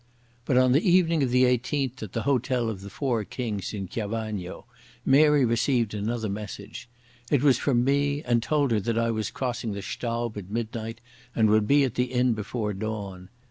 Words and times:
But 0.45 0.57
on 0.57 0.71
the 0.71 0.81
evening 0.81 1.21
of 1.21 1.29
the 1.29 1.43
18th 1.43 2.01
at 2.01 2.13
the 2.13 2.23
Hotel 2.23 2.69
of 2.71 2.81
the 2.81 2.89
Four 2.89 3.23
Kings 3.23 3.71
in 3.71 3.87
Chiavagno 3.87 4.65
Mary 5.05 5.45
received 5.45 5.93
another 5.93 6.27
message. 6.27 6.89
It 7.29 7.43
was 7.43 7.59
from 7.59 7.83
me 7.83 8.23
and 8.23 8.41
told 8.41 8.71
her 8.71 8.79
that 8.79 8.97
I 8.97 9.11
was 9.11 9.29
crossing 9.29 9.73
the 9.73 9.83
Staub 9.83 10.39
at 10.39 10.49
midnight 10.49 11.01
and 11.35 11.51
would 11.51 11.67
be 11.67 11.83
at 11.83 11.93
the 11.93 12.05
inn 12.05 12.33
before 12.33 12.73
dawn. 12.73 13.29